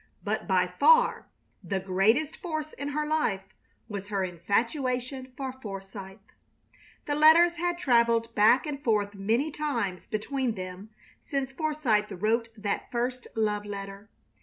[0.23, 1.27] But by far
[1.63, 3.43] the greatest force in her life
[3.87, 6.17] was her infatuation for Forsythe.
[7.05, 10.89] The letters had traveled back and forth many times between them
[11.23, 14.09] since Forsythe wrote that first love letter.